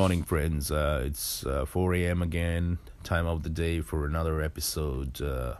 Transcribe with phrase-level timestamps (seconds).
[0.00, 0.70] morning, friends.
[0.70, 2.22] Uh, it's uh, 4 a.m.
[2.22, 5.56] again, time of the day for another episode uh,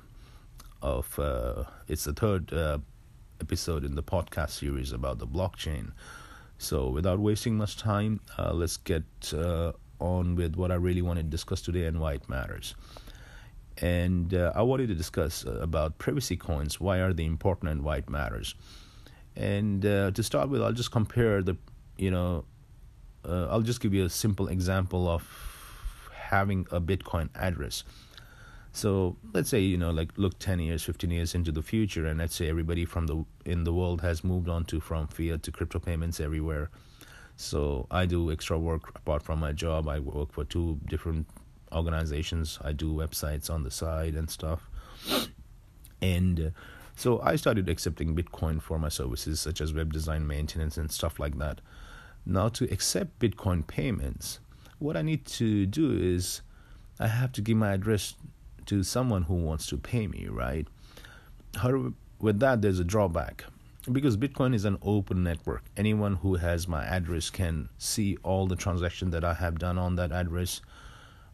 [0.80, 1.18] of.
[1.18, 2.78] Uh, it's the third uh,
[3.42, 5.92] episode in the podcast series about the blockchain.
[6.56, 9.04] So, without wasting much time, uh, let's get
[9.98, 12.74] on with what I really want to discuss today and why it matters.
[13.76, 16.80] And I wanted to discuss about privacy coins.
[16.80, 18.54] Why are they important and why it matters?
[19.36, 21.58] And to start with, I'll just compare the
[21.98, 22.46] you know
[23.24, 25.22] uh, I'll just give you a simple example of
[26.12, 27.84] having a Bitcoin address.
[28.72, 32.20] So let's say you know like look 10 years 15 years into the future and
[32.20, 35.50] let's say everybody from the in the world has moved on to from fiat to
[35.50, 36.70] crypto payments everywhere.
[37.36, 39.88] So I do extra work apart from my job.
[39.88, 41.26] I work for two different
[41.72, 42.58] organizations.
[42.62, 44.68] I do websites on the side and stuff.
[46.02, 46.50] And uh,
[46.94, 51.18] so I started accepting Bitcoin for my services such as web design maintenance and stuff
[51.18, 51.60] like that.
[52.26, 54.40] Now, to accept Bitcoin payments,
[54.78, 56.42] what I need to do is
[56.98, 58.14] I have to give my address
[58.66, 60.66] to someone who wants to pay me, right?
[61.56, 63.44] However, with that, there's a drawback
[63.90, 65.64] because Bitcoin is an open network.
[65.76, 69.96] Anyone who has my address can see all the transactions that I have done on
[69.96, 70.60] that address,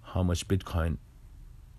[0.03, 0.98] how much Bitcoin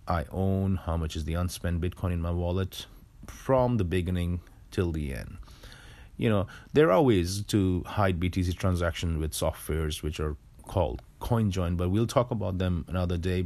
[0.08, 2.86] I own, how much is the unspent Bitcoin in my wallet
[3.26, 5.38] from the beginning till the end
[6.18, 11.78] you know there are ways to hide BTC transactions with softwares which are called CoinJoin,
[11.78, 13.46] but we'll talk about them another day.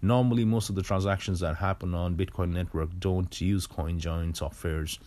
[0.00, 4.98] Normally, most of the transactions that happen on Bitcoin network don't use CoinJoin softwares.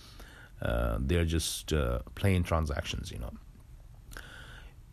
[0.61, 3.31] Uh, they're just uh, plain transactions, you know.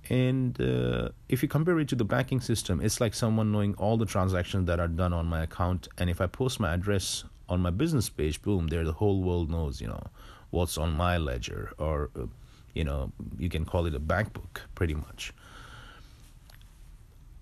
[0.08, 3.96] And uh, if you compare it to the banking system, it's like someone knowing all
[3.98, 5.88] the transactions that are done on my account.
[5.98, 9.50] And if I post my address on my business page, boom, there the whole world
[9.50, 10.02] knows, you know,
[10.50, 12.26] what's on my ledger, or uh,
[12.74, 15.32] you know, you can call it a bank book, pretty much.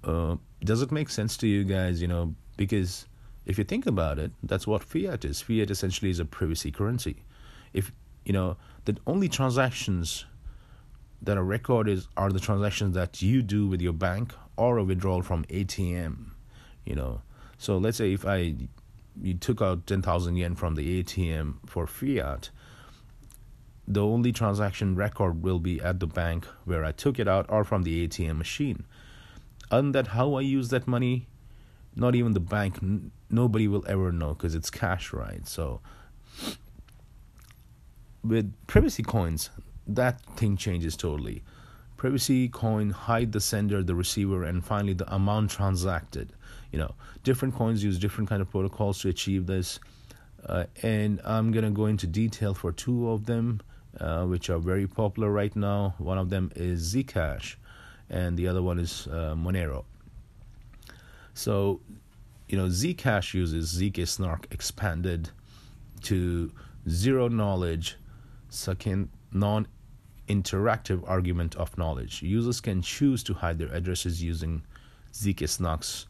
[0.04, 2.00] Uh, does it make sense to you guys?
[2.00, 3.06] You know, because
[3.44, 5.40] if you think about it, that's what fiat is.
[5.40, 7.22] Fiat essentially is a privacy currency.
[7.72, 7.92] If
[8.24, 10.24] you know, the only transactions
[11.22, 15.22] that are recorded are the transactions that you do with your bank or a withdrawal
[15.22, 16.30] from ATM.
[16.84, 17.22] You know,
[17.58, 18.54] so let's say if I
[19.22, 22.50] you took out ten thousand yen from the ATM for fiat,
[23.88, 27.64] the only transaction record will be at the bank where I took it out or
[27.64, 28.84] from the ATM machine.
[29.70, 31.26] Other than that, how I use that money,
[31.94, 35.46] not even the bank, n- nobody will ever know because it's cash, right?
[35.46, 35.80] So,
[38.24, 39.50] with privacy coins,
[39.86, 41.42] that thing changes totally.
[41.96, 46.32] Privacy coin hide the sender, the receiver, and finally the amount transacted.
[46.72, 49.78] You know, different coins use different kind of protocols to achieve this,
[50.44, 53.60] uh, and I'm gonna go into detail for two of them
[54.00, 55.94] uh, which are very popular right now.
[55.98, 57.56] One of them is Zcash,
[58.10, 59.84] and the other one is uh, Monero.
[61.34, 61.80] So,
[62.48, 65.30] you know, Zcash uses zk snark expanded
[66.02, 66.52] to
[66.88, 67.96] zero knowledge,
[68.48, 69.66] succinct non
[70.28, 72.22] interactive argument of knowledge.
[72.22, 74.62] Users can choose to hide their addresses using
[75.12, 76.06] zk-snarks,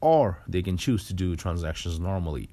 [0.00, 2.48] or they can choose to do transactions normally.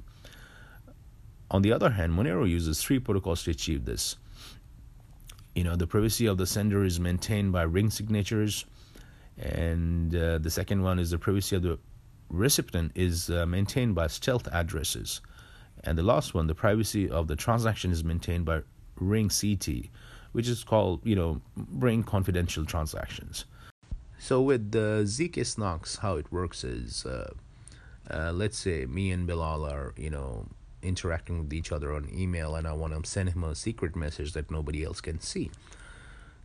[1.51, 4.15] On the other hand, Monero uses three protocols to achieve this.
[5.53, 8.65] You know, the privacy of the sender is maintained by ring signatures,
[9.37, 11.79] and uh, the second one is the privacy of the
[12.29, 15.21] recipient is uh, maintained by stealth addresses,
[15.83, 18.61] and the last one, the privacy of the transaction, is maintained by
[18.99, 19.89] ring CT,
[20.31, 21.41] which is called you know
[21.71, 23.45] ring confidential transactions.
[24.17, 27.33] So with the zk-snarks, how it works is, uh,
[28.09, 30.47] uh, let's say me and Bilal are you know
[30.81, 34.33] interacting with each other on email and I want to send him a secret message
[34.33, 35.51] that nobody else can see.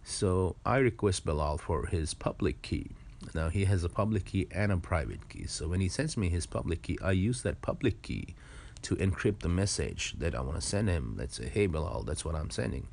[0.03, 2.91] So I request Bilal for his public key.
[3.35, 5.47] Now he has a public key and a private key.
[5.47, 8.35] So when he sends me his public key, I use that public key
[8.83, 11.17] to encrypt the message that I want to send him.
[11.19, 12.89] Let's say, hey Bilal, that's what I'm sending.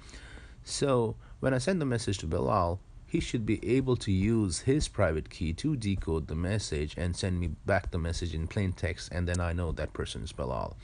[0.64, 4.90] So when I send the message to Bilal, he should be able to use his
[4.90, 9.10] private key to decode the message and send me back the message in plain text,
[9.14, 10.76] and then I know that person is Bilal.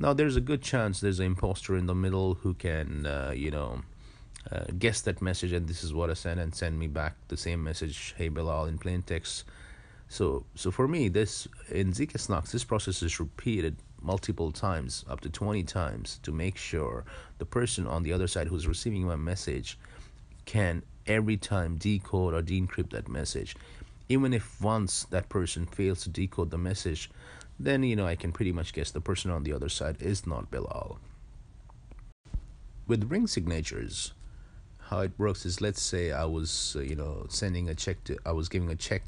[0.00, 3.50] Now, there's a good chance there's an imposter in the middle who can, uh, you
[3.50, 3.82] know,
[4.50, 7.36] uh, guess that message and this is what I sent and send me back the
[7.36, 9.44] same message, hey Bilal, in plain text.
[10.08, 15.28] So, so for me, this in zk-snarks, this process is repeated multiple times, up to
[15.28, 17.04] 20 times, to make sure
[17.36, 19.78] the person on the other side who's receiving my message
[20.46, 23.54] can every time decode or decrypt that message.
[24.08, 27.10] Even if once that person fails to decode the message,
[27.62, 30.26] then you know I can pretty much guess the person on the other side is
[30.26, 30.98] not Bilal.
[32.86, 34.12] With ring signatures,
[34.78, 38.16] how it works is let's say I was uh, you know sending a check to
[38.24, 39.02] I was giving a check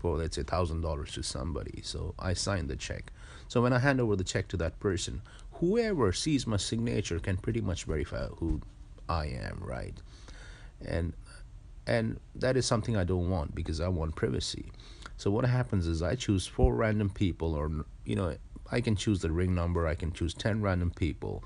[0.00, 3.12] for let's say thousand dollars to somebody so I signed the check.
[3.46, 5.20] So when I hand over the check to that person
[5.52, 8.62] whoever sees my signature can pretty much verify who
[9.08, 9.94] I am right?
[10.84, 11.12] And
[11.86, 14.72] and that is something I don't want because I want privacy
[15.18, 17.70] so what happens is I choose four random people or
[18.04, 18.36] you know
[18.70, 21.42] I can choose the ring number I can choose 10 random people.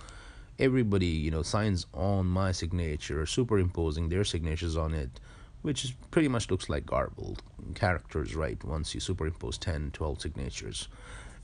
[0.58, 5.18] Everybody you know signs on my signature superimposing their signatures on it
[5.62, 7.42] which is pretty much looks like garbled
[7.74, 10.88] characters right once you superimpose 10 12 signatures.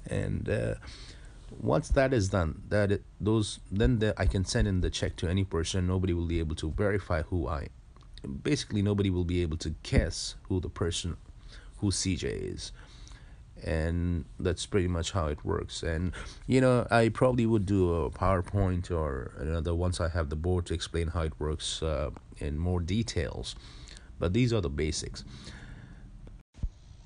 [0.06, 0.74] And uh,
[1.58, 5.16] once that is done that it, those then the, i can send in the check
[5.16, 5.86] to any person.
[5.86, 7.68] Nobody will be able to verify who i
[8.42, 11.16] basically nobody will be able to guess who the person
[11.80, 12.72] who cj is.
[13.62, 15.82] And that's pretty much how it works.
[15.82, 16.12] And
[16.46, 20.66] you know i probably would do a powerpoint or another once i have the board
[20.66, 23.56] to explain how it works uh, in more details.
[24.18, 25.24] But these are the basics.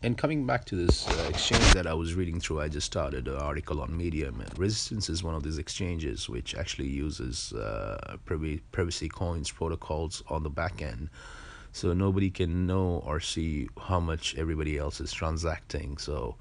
[0.05, 3.29] And coming back to this uh, exchange that I was reading through, I just started
[3.29, 4.41] an article on Medium.
[4.41, 10.43] And Resistance is one of these exchanges which actually uses uh, privacy coins protocols on
[10.43, 11.09] the back end
[11.73, 15.97] so nobody can know or see how much everybody else is transacting.
[15.97, 16.37] So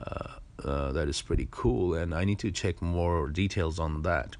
[0.00, 0.28] uh,
[0.64, 4.36] uh, that is pretty cool, and I need to check more details on that.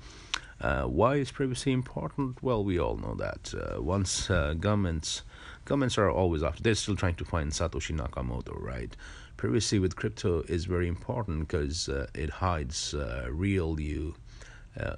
[0.61, 2.43] Uh, why is privacy important?
[2.43, 3.55] Well, we all know that.
[3.55, 5.23] Uh, once uh, governments
[5.65, 8.95] governments are always after, they're still trying to find Satoshi Nakamoto, right?
[9.37, 12.95] Privacy with crypto is very important because uh, it hides
[13.31, 14.15] real you.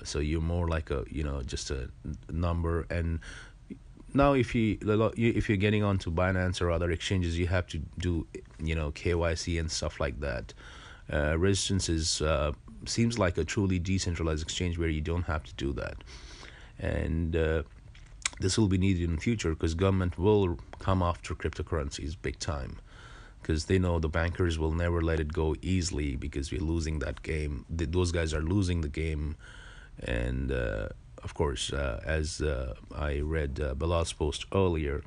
[0.03, 1.89] so you're more like a you know just a
[2.31, 3.21] number and
[4.15, 4.79] now if you
[5.17, 8.27] if you're getting onto Binance or other exchanges, you have to do
[8.63, 10.55] you know KYC and stuff like that.
[11.13, 12.53] Uh, Resistance is uh,
[12.87, 15.97] seems like a truly decentralized exchange where you don't have to do that,
[16.79, 17.63] and uh,
[18.41, 22.79] this will be needed in the future because government will come after cryptocurrencies big time
[23.41, 27.23] because they know the bankers will never let it go easily because we're losing that
[27.23, 27.65] game.
[27.69, 29.37] Those guys are losing the game,
[29.99, 30.89] and uh,
[31.23, 35.03] of course, uh, as uh, I read uh, Bilal's post earlier,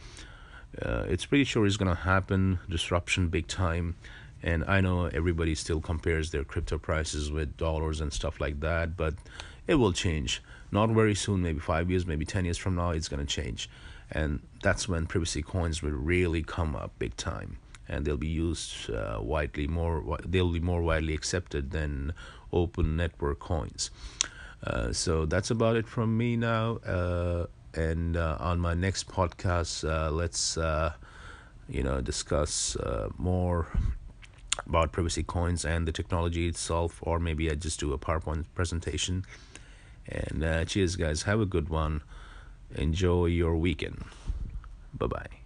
[0.82, 3.96] uh, it's pretty sure it's going to happen, disruption big time.
[4.44, 8.96] And I know everybody still compares their crypto prices with dollars and stuff like that,
[8.96, 9.16] but
[9.68, 10.42] it will change.
[10.72, 13.70] Not very soon, maybe five years, maybe 10 years from now, it's going to change.
[14.12, 17.58] And that's when privacy coins will really come up big time.
[17.88, 22.14] And they'll be used uh, widely more, they'll be more widely accepted than
[22.52, 23.90] open network coins.
[24.64, 26.78] Uh, so that's about it from me now.
[26.78, 30.94] Uh, and uh, on my next podcast, uh, let's uh,
[31.68, 32.78] you know discuss
[33.18, 33.68] more
[34.66, 39.26] about privacy coins and the technology itself, or maybe I just do a PowerPoint presentation.
[40.08, 41.24] And cheers, guys.
[41.24, 42.02] Have a good one.
[42.76, 44.04] Enjoy your weekend.
[44.94, 45.45] Bye bye.